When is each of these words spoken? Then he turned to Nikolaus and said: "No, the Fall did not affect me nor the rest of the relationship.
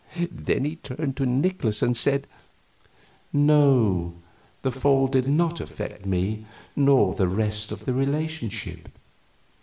Then 0.31 0.65
he 0.65 0.77
turned 0.77 1.15
to 1.17 1.27
Nikolaus 1.27 1.83
and 1.83 1.95
said: 1.95 2.25
"No, 3.31 4.15
the 4.63 4.71
Fall 4.71 5.05
did 5.05 5.27
not 5.27 5.61
affect 5.61 6.07
me 6.07 6.47
nor 6.75 7.13
the 7.13 7.27
rest 7.27 7.71
of 7.71 7.85
the 7.85 7.93
relationship. 7.93 8.89